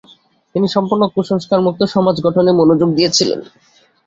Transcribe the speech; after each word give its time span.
তিনি 0.55 0.67
সম্পূর্ণ 0.67 1.03
কুসংস্কার 1.15 1.59
মুক্ত 1.61 1.81
সমাজ 1.93 2.15
গঠনে 2.25 2.51
মনোযোগ 2.59 2.89
দিয়েছিলেন। 2.97 3.39